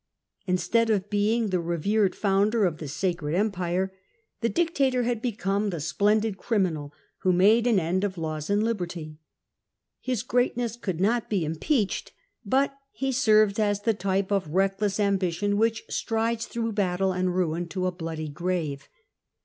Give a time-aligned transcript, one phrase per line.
[0.47, 3.93] Instead of being the revered founder of the sacred empire,
[4.39, 9.19] the dictator had become the splendid criminal who made an end of laws and liberty.
[9.99, 15.55] His greatness could not be impeached, but he served as the type of reckless ambition
[15.55, 18.89] which strides through battle and ruin to a bloody grave.